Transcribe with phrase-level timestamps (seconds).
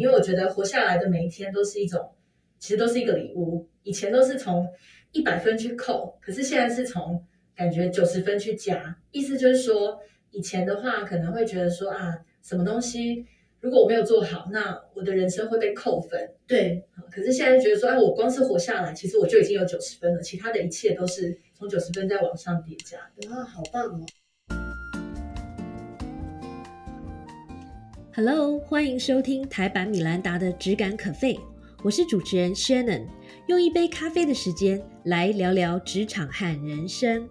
[0.00, 2.10] 因为我觉得活下来的每一天都是一种，
[2.58, 3.68] 其实都是一个礼物。
[3.82, 4.66] 以前都是从
[5.12, 8.96] 一百分去扣，可是现在是从感觉九十分去加。
[9.10, 10.00] 意思就是说，
[10.30, 13.26] 以前的话可能会觉得说啊，什么东西
[13.60, 16.30] 如果我没有做好，那我的人生会被扣分。
[16.46, 22.98] 对，可是现在觉得说，哎，我光是活下来，其实我就已经有九十分了，其他的一切都是从九十分再往上叠加。
[23.30, 24.06] 哇，好棒哦
[28.22, 31.34] ！Hello，欢迎收听台版米兰达的《只感可废》，
[31.82, 33.06] 我是主持人 Shannon，
[33.46, 37.26] 用一杯咖啡的时间来聊聊职场和人生。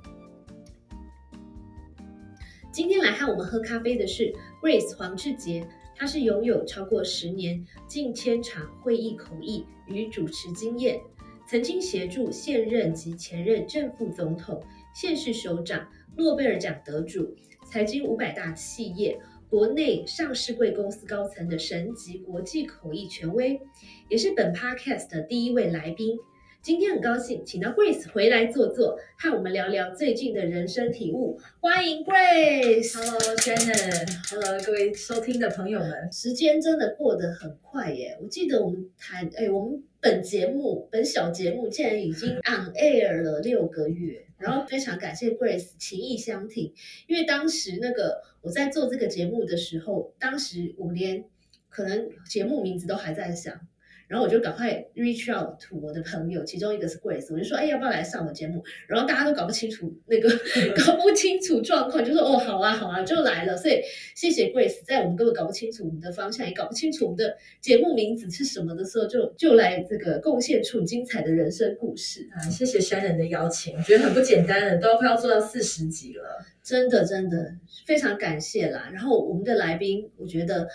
[2.72, 5.64] 今天来和我们喝咖啡的是 Grace 黄志杰，
[5.96, 11.00] 他是拥有超过十年近千场会议口译与主持经验，
[11.48, 14.60] 曾经协助现任及前任正副总统、
[14.96, 15.88] 现市首长、
[16.18, 19.20] 诺贝尔奖得主、财经五百大企业。
[19.50, 23.60] 国内上市贵公司高层的神级国际口译权威，
[24.08, 26.20] 也是本 podcast 的第一位来宾。
[26.62, 31.40] 今天很高兴请到 Grace 回来坐坐，和我们聊聊最近的人生体悟。
[31.62, 32.94] 欢迎 Grace。
[32.94, 34.08] Hello Shannon。
[34.30, 36.12] Hello 各位收听的朋友们。
[36.12, 38.16] 时间真的过得很快耶！
[38.22, 44.28] 我记得我们谈，哎，我们本节目本小节目竟然已经 on air 了六个月。
[44.40, 46.74] 然后非常感谢 Grace 情意相挺，
[47.08, 51.26] 因为当时那个我在做这个节目的时候，当时我连
[51.68, 53.68] 可能节目名字都还在想。
[54.10, 58.64] 然后我就赶快 reach out to 我的朋友，其中一个是 Grace，我就说，哎，要不要来上我节目？
[58.88, 60.28] 然后大家都搞不清楚那个，
[60.84, 63.56] 搞不清楚状况，就说，哦，好啊，好啊，就来了。
[63.56, 63.80] 所以
[64.16, 72.42] 谢谢 Grace，在我们根本搞不清楚我们的方向，也搞不清楚我们的节目名字是什么的时候，就就来这个贡献出精彩的人生故事啊！
[72.50, 77.54] 谢谢山人的邀请，我觉得很不简单了，都要快要做到四十集了，真的真的
[77.86, 78.90] 非常感谢啦。
[78.92, 80.68] 然后我们的来宾，我觉得，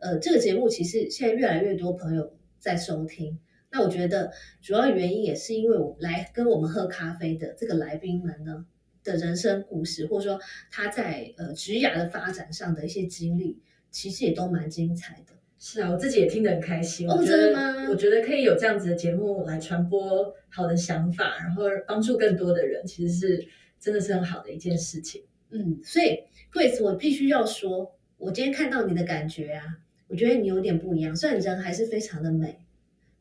[0.00, 2.34] 呃，这个节目其实现在越来越多朋友。
[2.62, 3.40] 在收听，
[3.72, 8.64] 那我觉得主要原因也是因为我来跟我们喝咖啡的这个来宾们呢
[9.02, 13.58] 的人生故事，或者说他在呃职涯的发展上的一些经历，
[13.90, 15.32] 其实也都蛮精彩的。
[15.58, 17.10] 是啊，我自己也听得很开心。
[17.10, 17.88] 哦，真的吗？
[17.90, 23.48] 我觉得可以有这样子的节目来传播好的想法，然后帮助更多的人，其实是
[23.80, 25.24] 真的是很好的一件事情。
[25.50, 26.20] 嗯，所以
[26.52, 29.64] Grace，我必须要说，我今天看到你的感觉啊。
[30.12, 32.66] 我觉得你有点不一样，虽然人还是非常的美，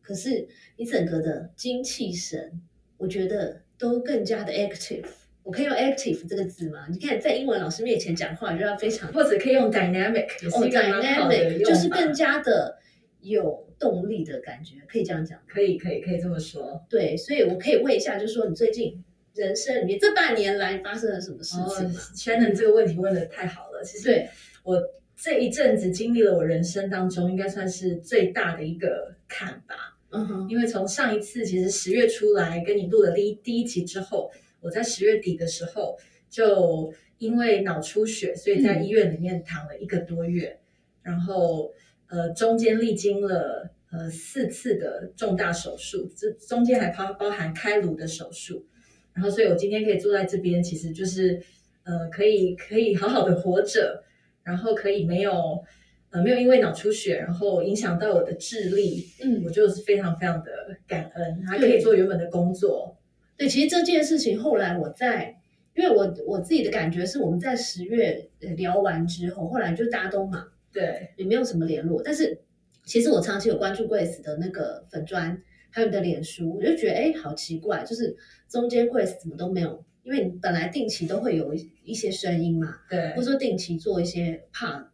[0.02, 2.62] 可是你整个的精气神，
[2.98, 5.06] 我觉得都更加的 active。
[5.42, 6.88] 我可以用 active 这个字吗？
[6.92, 12.78] 你看在英文老师面前讲话就要非常，或者可以用 dynamic，哦，dynamic 就是更加的
[13.22, 15.40] 有动力的感觉，可以这样讲。
[15.48, 16.86] 可以，可以，可以这么说。
[16.90, 19.02] 对，所以我可以问一下，就是说你最近
[19.34, 24.28] 人生里面这半年来发生了什么事情吗？Shannon 这个问题问的太好了，其实
[24.64, 24.78] 我。
[25.24, 29.96] 这一阵子经历了我人生当中应该算是最大的一个坎吧。
[30.10, 34.32] 嗯哼，因为从上一次其实十月出来跟你录了第一第一集之后，
[34.62, 35.96] 我在十月底的时候
[36.28, 40.60] 就因为脑出血，所以在医院里面躺了一个多月，
[41.04, 41.72] 然后
[42.08, 48.66] 呃中间历经了呃四次的重大手术，这中间还包包含开颅的手术，
[49.14, 51.40] 然后所以我今天可以坐在这边，其实就是
[51.84, 54.04] 呃可以可以好好的活着。
[54.44, 55.64] 然后可以没有，
[56.10, 60.52] 呃，没有因为脑出血，然后影响到我的智力，嗯，我就是非常非常的
[60.88, 62.98] 感恩，还可以做原本的工作。
[63.38, 65.40] 对，其实这件事情后来我在，
[65.76, 72.02] 因为我我自己的感觉是，我们在十月聊完之后，后来就大家都忙，对，也没有什么联络。
[72.04, 72.42] 但是
[72.84, 78.16] 其实我长期有关注 Grace 的那个粉砖，还有你的脸书，我就觉得哎，好奇怪，就是
[78.50, 79.84] 中间 Grace 怎么都没有。
[80.04, 84.44] 因为你本来定期都会有一一些声音嘛，对，或者说定期做一些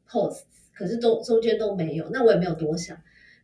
[0.09, 0.41] post，
[0.73, 2.97] 可是都中间都没有，那我也没有多想。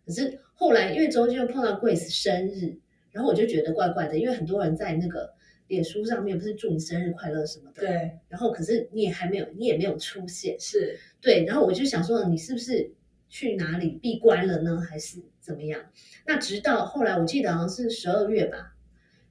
[0.05, 2.77] 可是后来因为中间又碰到 Grace 生日，
[3.11, 5.33] 然后我就觉得怪怪的，因为很多人在那个
[5.67, 8.11] 脸书上面不是祝你生日快乐什么的，对。
[8.27, 11.45] 然后可是你也还没有，你也没有出现，是对。
[11.45, 12.91] 然后我就想说，你是不是
[13.29, 15.81] 去哪里闭关了呢，还是怎么样？
[16.27, 18.72] 那直到后来，我记得好像是十二月吧。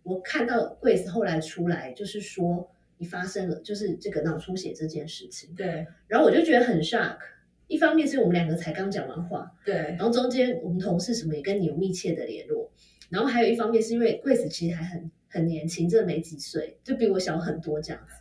[0.02, 5.54] 我看到 Grace 后来出来，就是说你发生了，就是这个脑出血这件事情。
[5.54, 7.18] 对，然后我就觉得很 shock。
[7.68, 12.70] 一方面是我们两个才刚讲完话，对，然后中间我们同事什么也跟你有密切的联络，
[13.08, 18.14] 然后还有一方面是因为 Grace 其实还很很年轻，真的没几岁，就比我小很多这样子。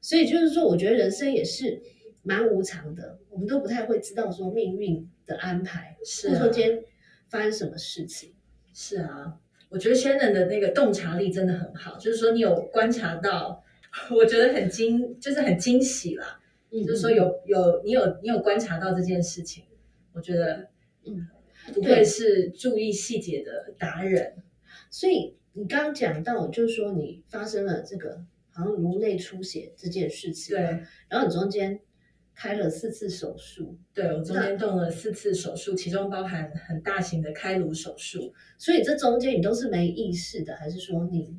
[0.00, 1.82] 所以就是说，我觉得人生也是
[2.22, 6.82] 蛮无常的，我们都不太会知道说命运的安排，或者说今天
[7.28, 8.32] 发生什么事情。
[8.72, 9.38] 是啊。
[9.70, 13.62] 我觉得 Shannon 的那个洞察力真的很好，就是说你有观察到，
[14.10, 16.40] 我觉得很惊，就是很惊喜啦。
[16.70, 19.64] 嗯，就是说有有你有你有观察到这件事情，
[20.12, 20.68] 我觉得，
[21.04, 21.28] 嗯，
[21.74, 24.36] 不会是注意细节的达人。
[24.90, 30.62] 所以你刚刚讲到，就是说你发生了这个好像颅内出血这件事情，对，
[31.08, 31.80] 然后你中间
[32.38, 41.36] 开了四次手术，对我中间动了四次手术，其中包含很大型的开颅手术，所以这中间你都是没意识的，还是说你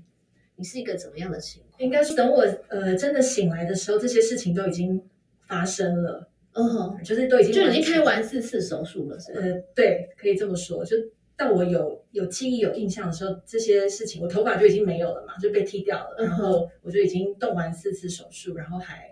[0.57, 1.81] 你是一个怎么样的情况？
[1.81, 5.01] 应该是等我呃真的醒来的时候，这些事情都已经
[5.47, 10.97] 发生了，嗯哼，就是都已经就已经开完四次手术了，是呃，对，可以这么说，就。
[11.39, 16.17] 到我有有记忆、有印象的时候，这些事情我头发就已经没有了嘛，就被剃掉了。
[16.19, 19.08] 然后我就已经动完四次手术，然后还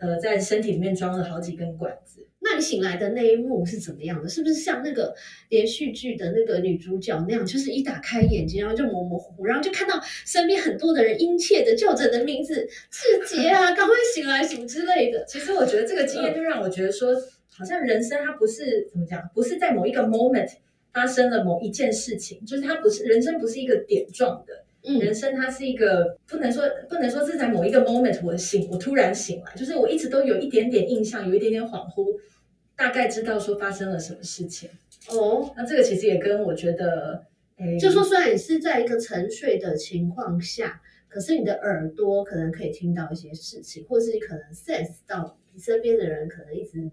[0.00, 2.26] 呃在身体里面装了好几根管子。
[2.40, 4.28] 那你醒来的那一幕是怎么样的？
[4.28, 5.14] 是不是像那个
[5.48, 15.24] 连续剧的那个女主角那样，就是一打开眼睛，然后就模模糊糊，然后就看到身边很多的人殷切的叫着你的名字，志杰啊，赶快醒来什么之类的。
[15.24, 17.14] 其实我觉得这个经验就让我觉得说，
[17.50, 20.50] 好像人生它不是怎么讲，不是在某一个 moment。
[20.92, 24.64] 发生了某一件事情，就是它不是人生，不是一个点状的。
[24.86, 32.16] 嗯，人生它是一个不能说不能说是在某一个 moment 我醒，我突然醒来，就是我一直都有一点点印象，有一点点恍惚，
[32.76, 34.70] 大概知道说发生了什么事情。
[35.08, 37.24] 哦，那这个其实也跟我觉得，
[37.80, 46.88] 就说虽然你是在一个沉睡的情况下，可是你的耳朵可能可以听到一些事情，或是你可能 sense 到你身边的人可能一直。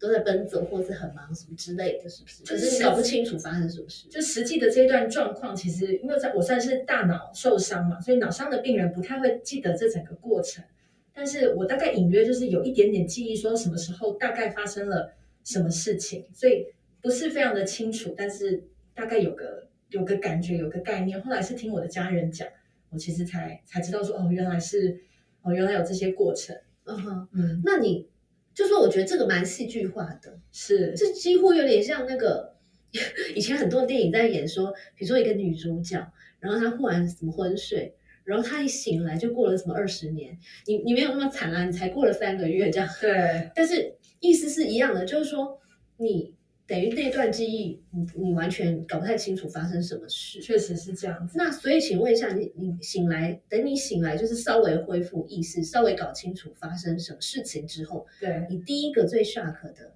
[0.00, 2.42] 都在奔走，或是很忙什么之类的，是不是？
[2.42, 4.08] 就是你搞不清楚发生什么事。
[4.08, 10.64] 就实际的这一段状况，其实因为在我算是大脑受伤嘛，所以脑伤的病人不太会记得这整个过程。
[11.12, 15.12] 但是我大概隐约就是有一点点记忆，说什么时候大概发生了
[15.44, 16.64] 什么事情，所以
[17.02, 18.64] 不是非常的清楚，但是
[18.94, 21.20] 大概有个有个感觉，有个概念。
[21.20, 22.48] 后来是听我的家人讲，
[22.88, 24.98] 我其实才才知道说，哦，原来是
[25.42, 26.56] 哦，原来有这些过程。
[26.84, 28.08] 嗯哼，嗯，那你。
[28.54, 32.54] 就说我觉得这个蛮戏剧化的，是这几乎有点像那个
[33.34, 37.94] 以前很多电影在演说，比如说一个女主角，然后她忽然什么昏睡，
[38.24, 42.88] 然后她一醒来就过了什么二十年，你你没有那么惨啊，你才过了三个月这样。
[43.00, 45.60] 对，但是意思是一样的，就是说
[45.96, 46.34] 你。
[46.70, 51.36] 等于那段记忆，你你完全搞不太清楚发生什么事，确实是这样子。
[51.36, 59.92] 那所以，请问一下，你你醒来，等你醒来，就是稍微恢复意识，稍微搞清楚发生什么事情之后，对你第一个最 shock 的，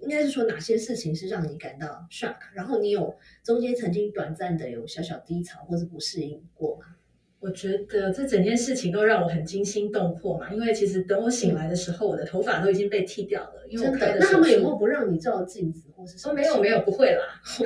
[0.00, 2.38] 应该是说哪些事情是让你感到 shock？
[2.52, 6.96] 然后你有中间曾经短暂的有小小低潮或者不适应过吗？
[7.40, 13.64] 我觉得这整件事情都让我很惊心动魄嘛，因为其实等我醒来的时候，我的头发都已经被剃掉了。
[13.68, 14.16] 因为真的？
[14.18, 16.34] 那他们有没有不让你照镜子或是什么？
[16.34, 17.22] 没有没有，不会啦。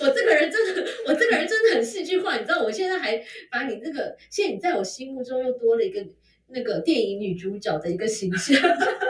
[0.00, 2.36] 我这个人真的，我这个人真的很戏剧化。
[2.36, 3.16] 你知道，我现在还
[3.50, 6.04] 把你那个，现在你在我心目中又多了一个
[6.48, 8.60] 那个电影女主角的一个形象。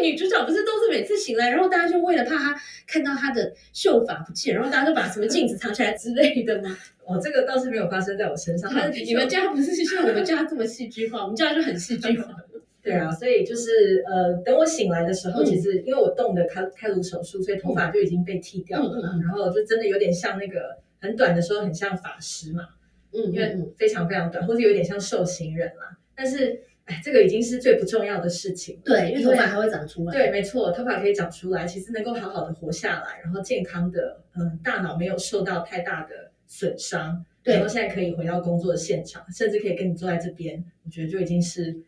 [0.00, 2.54] 女主角不是都是每次醒来，然后大家就为了怕她
[2.86, 6.76] 看到她的秀发不见，然后大家就把什么镜子藏起来之类的吗？
[7.04, 8.70] 哦，这个倒是没有发生在我身上。
[8.92, 12.34] 你们家不是像我们家这么戏剧化，我们家就很戏剧化。
[12.82, 22.68] 对啊，所以就是呃，等我醒来的时候，其实因为我动的开开颅手术，所以头发就已经被剃掉了，然后就真的有点像那个很短的时候，很像法师嘛。
[23.12, 25.98] 嗯，因为非常非常短，或者有点像受刑人啦。
[26.16, 26.62] 但是。
[27.02, 28.80] 这个已经是最不重要的事情。
[28.84, 30.12] 对，因为头发还会长出来。
[30.12, 41.82] 对，没错，头发可以长出来，其实能够好好的活下来，然后健康的，嗯，大脑没有受到太大的损伤，然后现在可以回到工作的现场，甚至可以跟你坐在这边，我觉得就已经是，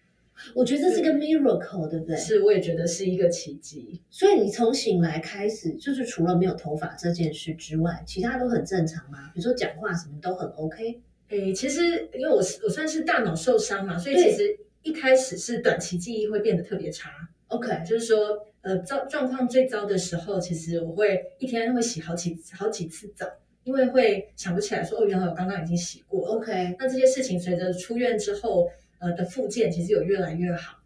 [0.54, 2.16] 我觉得这是个 miracle，对不对？
[2.16, 4.00] 是，我也觉得是一个奇迹。
[4.10, 9.30] 所以你从醒来开始，就是除了没有头发这件事之外，其他都很正常吗？
[9.34, 11.00] 比如说讲话什么都很 OK？
[11.28, 14.58] 诶，其实因为我是我算是大脑受伤嘛，所以其实。
[14.82, 17.10] 一开始是短期记忆会变得特别差
[17.48, 23.26] ，OK，就是说，呃，状状况最糟的时候，其实我会一天会洗好几好几次澡，
[23.64, 26.76] 因为会想不起来说，哦，原来我刚刚已经洗过，OK。
[26.78, 30.78] 那这些事情随着出院之后，呃的复健其实有越来越好，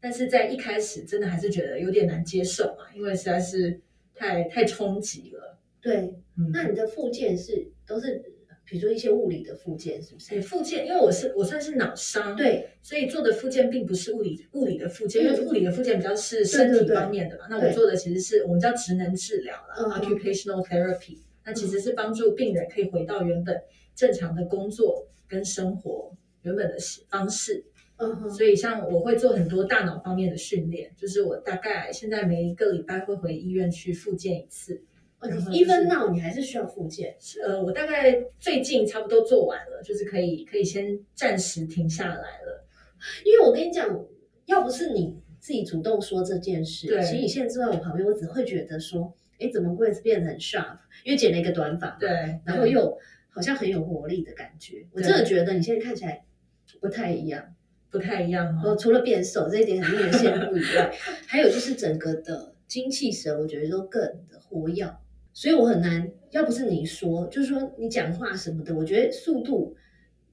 [0.00, 3.80] 但是在一开始真的还是觉得有点难接受嘛，因为实在是
[4.14, 5.58] 太太冲击了。
[5.80, 6.14] 对，
[6.52, 8.22] 那你的复健是都是？
[8.68, 10.28] 比如说一些物理的附件，是不是？
[10.30, 17.46] 对，附件，因为我是我算是脑伤，对，所以做的附件并不是物理物理的附件，因为物理的附件比较是身体方面的嘛。
[17.48, 21.18] 那我做的其实是我们叫职能治疗啦 occupational therapy。
[21.46, 23.58] 那其实是帮助病人可以回到原本
[23.94, 26.76] 正常的工作跟生活原本的
[27.08, 27.64] 方式。
[27.96, 28.30] 嗯哼。
[28.30, 34.82] 所以像我会做很多大脑方面的训练，就是我大概现在每一个礼拜会回医院去复健一次。
[35.20, 37.16] Even now，你还是需要复健。
[37.44, 42.64] 呃，我大概最近差不多做完了，就是可以可以先暂时停下来了。
[43.24, 43.88] 因为我跟你讲，
[44.46, 50.78] 要不是你自己主动说这件事，其实你现在坐在我旁边，我只会觉得说，哎，怎么会变得很 sharp？
[51.04, 52.08] 因为剪了一个短发，对，
[52.44, 52.96] 然后又
[53.28, 54.86] 好像很有活力的感觉。
[54.92, 56.24] 我真的觉得你现在看起来
[56.80, 57.54] 不太一样，
[57.90, 58.76] 不太一样哦。
[58.76, 60.92] 除了变瘦这一点很令人羡慕以外，
[61.26, 64.84] 还有就是整个的精气神，我觉得都更的活跃。
[65.38, 69.72] 所以我很难，要不是你说，就是说你讲话什么的，我觉得速度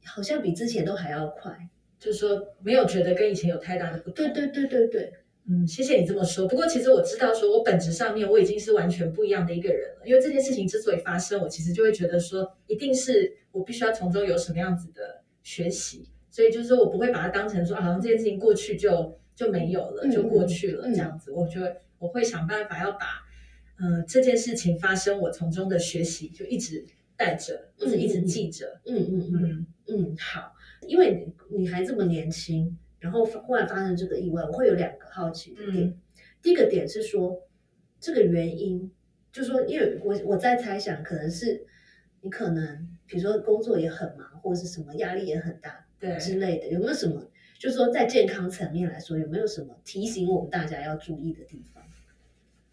[0.03, 1.55] 好像比之前都还要快。
[1.99, 4.13] 就是说没有觉得跟以前有太大的不同。
[4.15, 5.13] 对对对对对。
[5.47, 6.47] 嗯，谢谢你这么说。
[6.47, 10.01] 不过其实我知道，说我本质上面我已经是完全不一样的一个人了。
[10.07, 16.09] 因为这件事情之所以发生，我其实就会觉得说，一定是我必须要从中有什么样子的学习。
[16.31, 21.31] 所以就是说我不会把它当成说，好像这件事情过去就就没有了，就过去了这样子。
[21.31, 23.21] 我觉得我会想办法要把，
[23.77, 26.85] 嗯，这件事情发生，我从中的学习就一直
[27.17, 28.81] 带着，或者一直记着。
[28.85, 30.53] 嗯嗯嗯嗯，好，
[30.87, 32.77] 因为你还这么年轻。
[32.97, 35.95] 然后忽然发生这个意外，我会有两个好奇的点。
[36.41, 37.39] 第一个点是说，
[37.99, 38.91] 这个原因，
[39.31, 41.67] 就说，因为我我在猜想，可能是
[42.21, 47.29] 你可能，比如说工作也很忙，或者是什么压力也很大，对之类的，有没有什么？
[47.59, 51.83] 就是说，在健康层面来说，有没有什么提醒我们大家要注意的地方？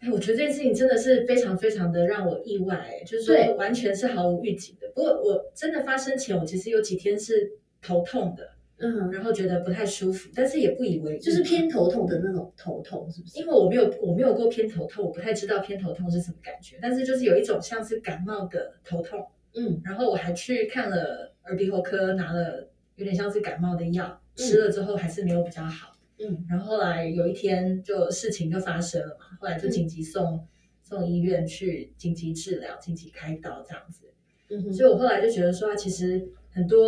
[0.03, 4.87] 哎，我觉得这件事情真的是非常非常的让我意外，就是说完全是毫无预警的。
[4.93, 8.49] 不过我真的发生前，我其实有几天是头痛的。
[8.79, 13.39] 嗯，然后觉得不太舒服，但是也不以为就是偏头痛的那种头痛，是不是？
[13.39, 16.77] 因为我没有我没有过偏头痛，我不太知道偏头痛是什么感觉。
[16.81, 25.92] 但是就是有一种像是感冒的头痛，嗯，然后我还去看了耳鼻喉科，拿了有点像是感冒的药，吃了之后还是没有比较好，
[26.23, 30.47] 嗯，然后后来有一天就事情就发生了嘛，后来就紧急送
[30.81, 34.11] 送医院去紧急治疗，紧急开刀这样子，
[34.49, 36.79] 嗯，所以我后来就觉得说，其实很多。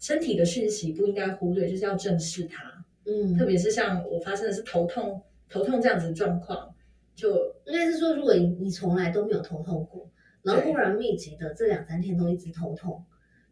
[0.00, 2.84] 身体的讯息不应该忽略，就是要正视它。
[3.06, 6.74] 嗯，特别是像我发生的是头痛，头痛这样子的状况，
[7.14, 10.10] 就应该是说，如果你你从来都没有头痛过，
[10.42, 13.02] 然后忽然密集的这两三天都一直头痛，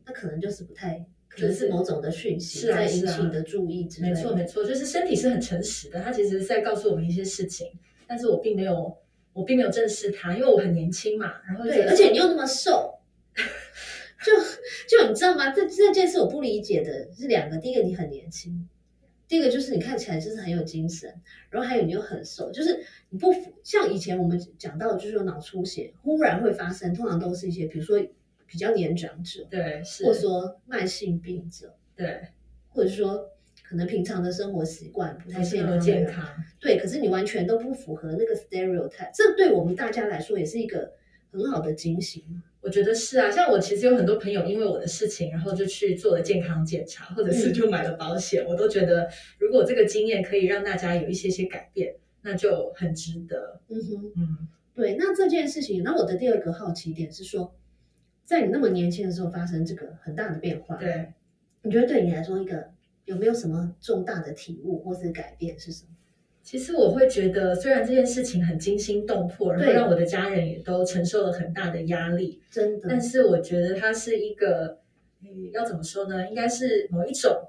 [0.05, 4.11] 那可能就是不太，可能是某种的讯息在引起你的注意之类。
[4.11, 7.73] 没错没错，就是身体是很诚实的，它其实是在告诉我们一些事情，
[8.07, 8.97] 但是我并没有，
[9.33, 12.99] 我并没有正视它，因为我很年轻嘛，然后对，而且你又那么瘦。
[14.25, 14.33] 就
[14.87, 15.51] 就你知道吗？
[15.51, 18.69] 这这件事我不理解的是两个，第一个你很年轻，
[19.27, 21.13] 第一个就是你看起来就是很有精神，
[21.51, 23.35] 然后还有你又很瘦，就是你不
[23.65, 27.99] 像以前我们讲到就是有脑出血忽然会发生，通常都是一些比如说
[28.47, 32.21] 比较年长者，对，是，或者说慢性病者，对，
[32.69, 33.31] 或者说
[33.65, 36.29] 可能平常的生活习惯不太健康，
[36.61, 40.93] 对，可是你完全都不符合那个 stereotype，这对我们大家来说也是一个
[41.31, 42.43] 很好的警醒。
[42.61, 48.47] 我觉得是啊，像我其实有很多朋友因为我的事情，然后就去做了健康检查，或者是就买了保险。
[48.47, 53.61] 我都觉得，如果这个经验可以让大家有一些些改变，那就很值得。
[53.69, 54.95] 嗯哼，嗯，对。
[54.97, 57.53] 那这件事情，那我的第二个好奇点是说，
[58.25, 61.13] 在你那么年轻的时候发生这个很大的变化，对，
[61.63, 62.71] 你觉得对你来说一个
[63.05, 65.91] 有没有什么重大的体悟或是改变是什么？
[66.43, 72.89] 其实我会觉得，虽然这件事情很惊心动魄，然后让我的家人也都承受了很大的压力，真的。
[72.89, 74.81] 但是我觉得它是一个，
[75.53, 76.29] 要怎么说呢？
[76.29, 77.49] 应该是某一种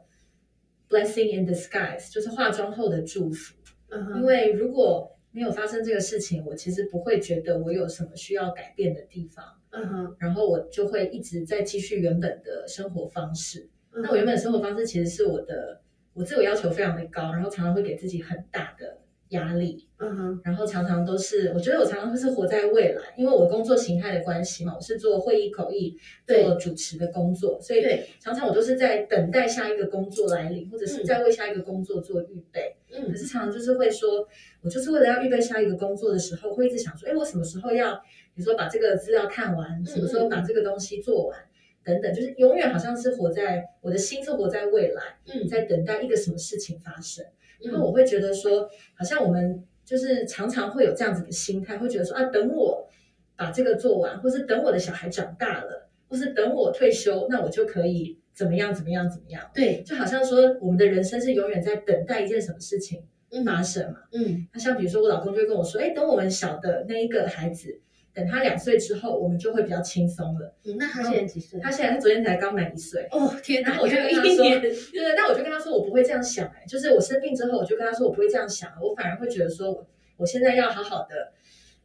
[0.88, 3.56] blessing in disguise，就是化妆后的祝福。
[3.90, 9.44] 嗯因为如果没有发生这个事情，我其实不会觉得我有什么需要改变的地方。
[9.72, 10.16] 嗯哼。
[10.20, 13.70] 然后我就会一直在继续原本的生活方式。
[13.92, 15.82] 那我原本的生活方式其实是我的。
[16.16, 19.00] 我自我要求非常的高，然后常常会给自己很大的
[19.34, 27.84] 压力，嗯哼，然后常常都是，我觉得我常常都是活在未来，因为我工作形态的关系嘛，我是做会议口译、做主持的工作，所以
[28.20, 34.28] 常常我都是在等待下一个工作来临，或者是在为下一个工作做预备，嗯，可是常常就是会说，
[34.62, 37.94] 我就是为了要预备下一个工作的时候，会一直想说，哎，我什么时候要，
[38.34, 41.38] 比如说把这个资料看完，什么时候把这个东西做完。
[41.86, 47.26] 等等，就是永远好像是活在我的心，是活在未来，嗯，在等待一个什么事情发生。
[47.64, 52.88] 然后我会觉得说，好像我们就是常常会有这样子的心态，会觉得说啊，等我
[53.36, 59.50] 把这个做完，或是等我的小孩长大了，或是等我退休，那我就可以怎么样怎么样怎么样。
[59.54, 63.04] 对，就好像说我们的人生是永远在等待一件什么事情
[63.46, 64.00] 发生嘛。
[64.12, 67.80] 嗯，那像比如说我老公就会跟我说，哎，等我们小的那一个孩子。
[68.14, 70.54] 等他两岁之后，我们就会比较轻松了。
[70.66, 71.60] 嗯，那他现在几岁？
[71.60, 73.08] 他现在他昨天才刚满一岁。
[73.10, 73.70] 哦天哪！
[73.70, 81.32] 然后我就跟他说，对对，但我就跟他说，我不会这样想哎，就是我生病之后，我就跟他说，我不会这样想，我反而会觉得说，我我现在要好好的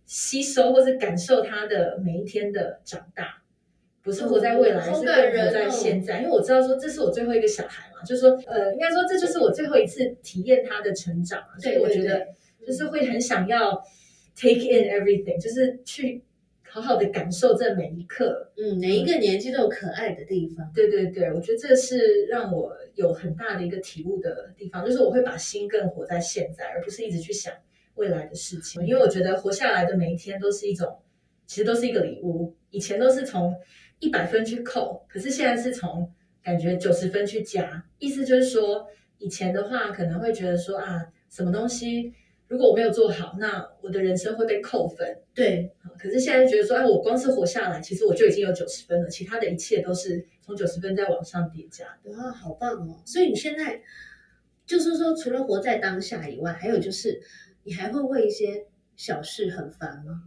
[0.04, 3.42] 吸收或是感受他的每一天的长大，
[4.02, 6.18] 不是活在未来，是更活在现在。
[6.18, 12.26] 因为我知道说，这是我最后一个小孩嘛，就是说，呃，应该说这就是我最后一次体验他的成长，所以我觉得
[12.66, 13.82] 就是会很想要。
[14.38, 16.22] Take in everything，就是去
[16.62, 18.52] 好好的感受这每一刻。
[18.56, 20.70] 嗯，每一个年纪都有可爱的地方。
[20.72, 27.52] 对对对，我觉得这是让我有很大的一个体悟的地方，就是我会把心更活在现在，而不是一直去想
[27.96, 28.86] 未来的事情。
[28.86, 30.98] 因为我觉得活下来的每一天都是一种，
[31.46, 32.54] 其实都是一个礼物。
[32.70, 33.54] 以前都是从
[33.98, 37.82] 一百分去扣，可是现在是从感觉九十分去加。
[37.98, 42.12] 意思就是说，以前的话可能会觉得说啊，什么东西
[42.48, 45.18] 如果我没有做好，那我的人生会被扣分。
[45.34, 51.98] 对，可是现在觉得说，哎，我光是活下来，其实我就已经有九十分了，其他的一切都是从九十分再往上叠加。
[52.04, 53.02] 哇，好棒哦！
[53.04, 53.80] 所以你现在
[54.66, 57.20] 就是说，除了活在当下以外，还有就是
[57.64, 60.24] 你还会为一些小事很烦吗？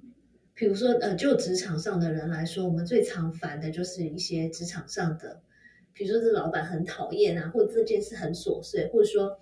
[0.54, 5.42] 比如说，呃，就职场上的人来说，我们最常烦的就是一些职场上的，
[5.92, 9.40] 比如说这老板很讨厌啊，或者这件事很琐碎，或者说，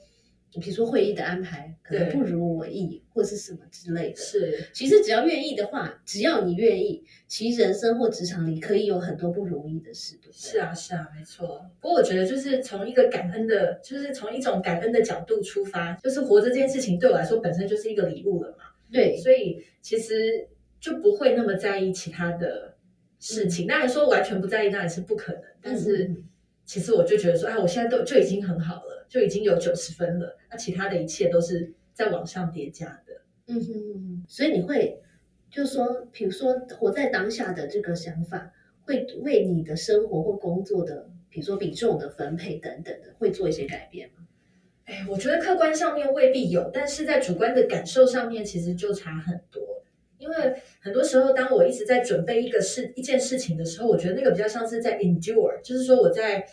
[0.60, 4.16] 比如说会议的安排可能不如我意，或是什么之类的。
[4.16, 10.34] 是，其实只要愿意的话，只要你愿意，其实人生或职场里可以有很多不如意的事，对不对？
[10.34, 11.66] 是啊，是啊，没错。
[11.80, 18.66] 不过我觉得，就是从一个感恩的，就是从一种感恩的角度出发，就是活着这件事情对我来说本身就是一个礼物了嘛。
[18.92, 20.48] 对，所以其实。
[20.82, 22.74] 就不会那么在意其他的
[23.20, 23.68] 事情。
[23.68, 25.42] 当然说完全不在意，那也是不可能。
[25.62, 26.10] 但是
[26.70, 30.38] 其实我就觉得说，哎，我现在都就已经很好了，就已经有九十分了。
[30.52, 33.22] 那其他的一切都是在往上叠加的。
[33.48, 35.02] 嗯哼，所以你会
[35.50, 44.28] 就是说，比如说活在当下的这个想法，会为你的生活或工作的，比如说比重的分配等等的，会做一些改变吗？
[44.86, 49.84] 哎，我觉得客观上面未必有，但是在主观的感受上面，其实就差很多。
[50.20, 50.36] 因为
[50.82, 56.46] 很多时候，当我一直在准备一个事、一件事情的时候，我觉得那个比较像是在 endure，就是说我在，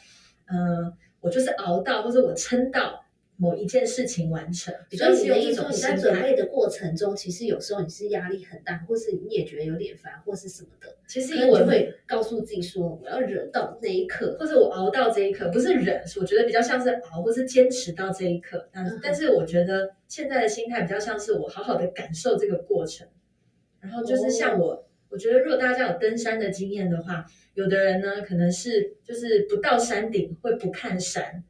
[0.46, 3.04] 嗯，我就是熬到或者我撑到
[3.37, 4.73] 某一件事情完成。
[4.92, 10.94] 所以你的一种，你在准备的过程中，其实有时候你是压力很大，或是你也觉得有点烦，或是什么的。
[11.08, 18.69] 其实我会告诉自己说，我要忍到那一刻，或者我熬到这一刻，不是忍，我觉得比较像是熬，或是坚持到这一刻。
[18.73, 23.06] 但但是我觉得现在的心态比较像是我好好的感受这个过程。
[23.80, 31.45] 然后就是像我，我觉得如果大家有登山的经验的话，有的人呢可能是就是不到山顶会不看山，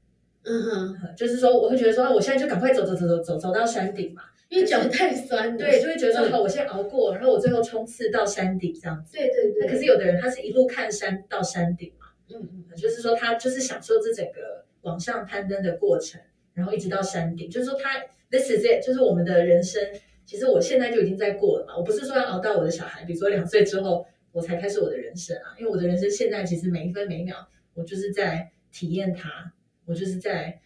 [0.45, 9.17] 嗯哼，就是说我会觉得说，我现在就赶快走走走走走走到山顶嘛，因为脚太酸，对，就会觉得说好，我先熬过，然后我最后冲刺到山顶这样子。
[9.17, 9.69] 对对对。
[9.69, 16.21] 可是有的人他是一路看山到山顶嘛，嗯嗯，就是说他就是享受这整个往上攀登的过程，
[16.55, 17.99] 然后一直到山顶，就是说他
[18.31, 19.83] this is it，就是我们的人生。
[20.27, 29.53] 其实我现在就已经在过了嘛，我不是说要熬到我的小孩，比如说两岁之后我才开始我的人生啊，因为我的人生现在其实每一分每一秒，我就是在体验它，
[29.87, 30.61] 我就是在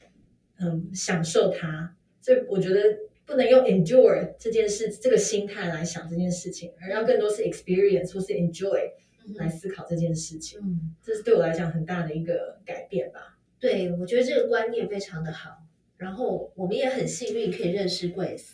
[0.59, 2.81] 嗯享受它，所以我觉得
[3.27, 8.91] 不能用 endure 这件事这个心态来想这件事情，而要更多是 experience 或是 enjoy
[9.37, 13.39] 来思考这件事情，嗯，这是对我来讲很大的一个改变吧。
[13.61, 15.59] 对，我觉得这个观念非常的好，
[15.99, 18.53] 然后我们也很幸运可以认识 Grace。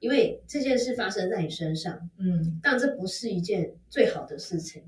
[0.00, 4.82] 因为这件事发生在你身上，嗯，但这不是一件最好的事情。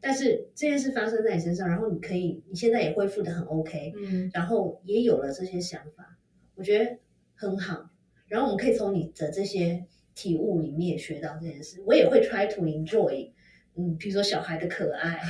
[0.00, 6.16] 但是这件事发生在你身上，然后你可以，你现在也恢复的很 OK，嗯，然后也有了这些想法，
[6.54, 6.98] 我觉得
[7.34, 7.90] 很好。
[8.28, 11.82] 然后我们可以从你的这些体悟里面学到这件事。
[11.84, 13.30] 我也会 try to enjoy，
[13.78, 15.20] 嗯，比如说小孩的可爱，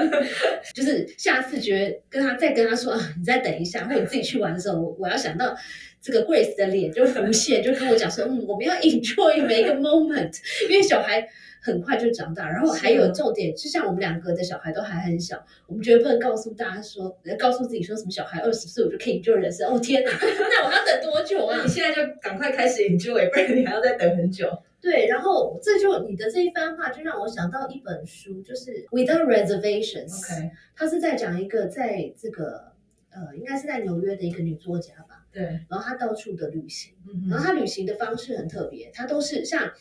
[0.74, 5.56] 就是下次觉得跟他再跟他说啊，你再等一下，或者自己去玩的时候，我我要想到。
[6.00, 10.32] 这个 Grace 的脸就浮现，就跟我讲说：“嗯，我们要 enjoy 每一个 moment，
[10.70, 11.26] 因为小孩
[11.60, 12.48] 很快就长大。
[12.48, 19.68] 然后还有重点，就像我们两个的小孩都还很小，我们绝对不能告诉大家说，告诉自己说什么小孩二十岁我就可以 enjoy 人生。
[19.68, 21.60] 哦天哪， 那我要等多久啊？
[21.64, 24.46] 你现在就赶快开始 enjoy，不然你还要再等很久。
[24.80, 30.18] 对，然后这就你的这一番话，就让我想到一本书，就是 Without Reservations。
[30.18, 32.72] OK，他是在讲一个在这个
[33.10, 35.26] 呃，应该是在纽约的一个女作家吧。
[35.32, 36.94] 对，然后她到处的旅行，
[37.28, 39.72] 然后她旅行的方式很特别，她都是像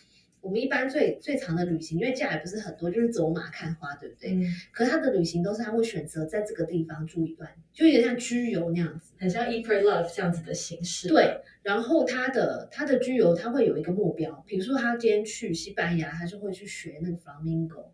[0.41, 4.31] 我们一般最最长的旅行，因为假也不是很多，就是走马看花，对不对？
[4.33, 4.45] 嗯。
[4.71, 11.07] 可他的旅行都是他会选择在这个地方住一段，就有点像居游那样子，很像 e p r Love 这样子的形式。
[11.09, 17.91] 对，然后他的他的居游他会有一个目标，比如说他今天去西班牙，他就会去学那个 Flamingo。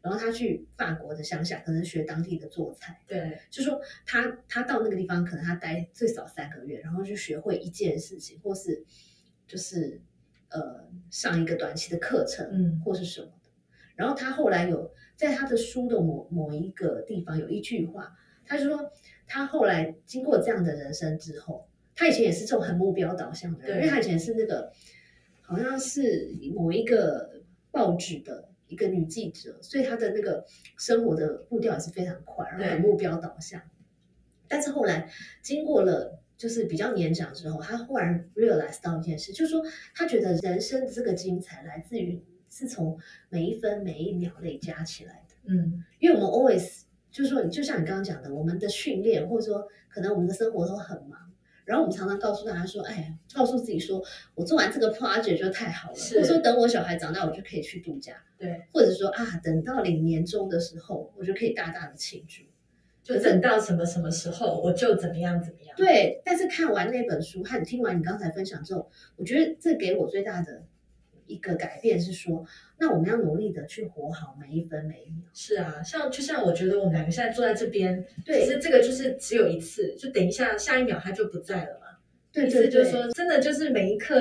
[0.00, 2.98] 然后他去法国的乡下，可能学当地的做菜。
[3.06, 8.84] 对，就说他他到那个地方，可能他待最少三个月，然后就学会一件事情，或是
[9.46, 10.00] 就是
[10.54, 13.50] 呃上一个短期的课程，嗯，或是什么的。
[13.94, 18.90] 然后他后来有在他的书的某某一个地方有一句话，他就说
[19.26, 24.72] 他后来经过这样的人生之后，他以前也是这种很目标导向的人，因为他以前是那个。
[25.44, 30.46] 好像是某一个报纸的一个女记者，所以她的那个
[30.78, 33.60] 生活的步调也是非常快，然后很目标导向。
[34.48, 35.10] 但是后来
[35.42, 45.36] 经过了就是比较年长之后，他忽然 realize 到一件事，就是说他觉得人生的这个精彩来自于是从每一分每一秒累加起来的。
[45.44, 46.80] 嗯，因为我们 always
[47.12, 51.30] 就是说，就像你刚刚讲的，我们的训练或者说可能我们的生活都很忙。
[51.64, 54.02] 然后我们常常告诉大家说：“哎，告诉自己说，
[54.34, 58.20] 我做完这个 project 就太好了，或者说等我小孩长大，我就可以去度假。
[58.36, 62.42] 对，或者说啊，等到领年终的时候，我就可以大大的庆祝。
[63.02, 65.76] 就等到什么什么时候，我就怎么样怎么样。
[65.76, 70.62] 对，但是看完那本书和听完你刚才分享之后，我觉得这给我最大的。”
[71.24, 72.44] 一个改变是说，
[72.78, 75.24] 那我们要努力的去活好每一分每一秒。
[75.32, 81.86] 是啊，像就像我觉得我们两个现在坐在这边，对，其实这个就是只有一次，就等一下下一秒它就不在了嘛。
[82.32, 84.20] 对，意思就是说，真的就是每一刻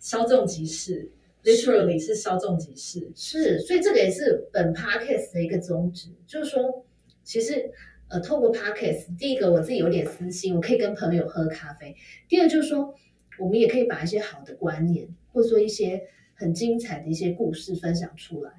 [0.00, 1.08] 稍纵即逝
[1.44, 3.10] ，literally 是稍纵即逝。
[3.14, 6.84] 是，所以这个也是本 podcast 的一个宗旨，就是说，
[7.22, 7.70] 其实
[8.10, 11.94] 呃，透过 podcast，第一个我自己有点私心，我可以跟朋友喝咖啡；
[12.28, 12.94] 第二就是说，
[13.38, 16.02] 我们也可以把一些好的观念，或者说一些。
[16.32, 18.50] 很精彩的一些故事分享出来，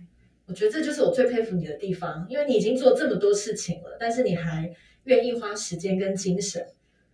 [0.45, 4.71] 我觉得这就是我最佩服你的地方，因为你已经做这么多事情了，但是你还
[5.05, 6.63] 愿意花时间跟精神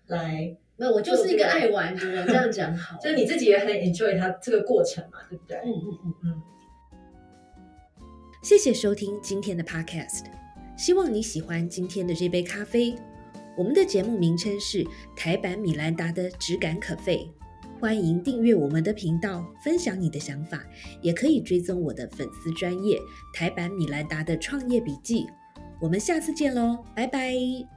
[0.08, 0.58] 来。
[0.76, 2.98] 没有，我就是一个爱玩的人，这样讲好。
[3.02, 5.56] 就是你自己也很 enjoy 它这个过程嘛，对不对？
[5.60, 6.42] 嗯嗯嗯嗯。
[8.44, 10.26] 谢谢收听今天的 podcast，
[10.78, 12.96] 希望你喜欢今天的这杯咖啡。
[13.58, 14.86] 我们的节目名称是
[15.16, 17.30] 台版米兰达的质感可废。
[17.80, 20.64] 欢迎订阅我们的频道，分享你的想法，
[21.02, 23.00] 也可以追踪我的粉丝专业
[23.34, 25.26] 台版米兰达的创业笔记。
[25.80, 27.77] 我们下次见喽，拜拜。